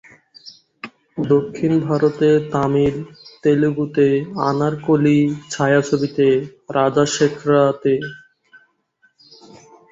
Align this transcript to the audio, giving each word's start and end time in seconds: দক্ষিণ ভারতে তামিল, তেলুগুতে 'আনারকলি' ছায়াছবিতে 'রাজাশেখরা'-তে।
দক্ষিণ 1.25 1.71
ভারতে 1.87 2.29
তামিল, 2.51 2.95
তেলুগুতে 3.43 4.05
'আনারকলি' 4.39 5.21
ছায়াছবিতে 5.51 6.27
'রাজাশেখরা'-তে। 6.67 7.93